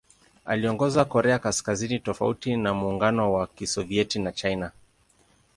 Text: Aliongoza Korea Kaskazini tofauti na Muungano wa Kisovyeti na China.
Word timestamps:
Aliongoza 0.45 1.05
Korea 1.05 1.39
Kaskazini 1.39 1.99
tofauti 1.99 2.57
na 2.57 2.73
Muungano 2.73 3.33
wa 3.33 3.47
Kisovyeti 3.47 4.19
na 4.19 4.31
China. 4.31 4.71